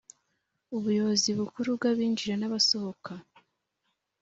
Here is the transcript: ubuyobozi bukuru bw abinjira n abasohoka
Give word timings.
ubuyobozi 0.77 1.29
bukuru 1.39 1.69
bw 1.77 1.83
abinjira 1.91 2.35
n 2.37 2.43
abasohoka 2.47 3.11